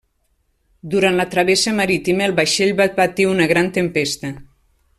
Durant 0.93 1.17
la 1.19 1.25
travessa 1.35 1.75
marítima 1.81 2.25
el 2.29 2.33
vaixell 2.39 2.73
va 2.81 2.89
patir 3.01 3.27
una 3.35 3.47
gran 3.53 3.71
tempesta. 3.77 4.33